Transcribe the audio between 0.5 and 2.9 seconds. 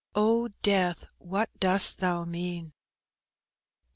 death! what dost thou mean?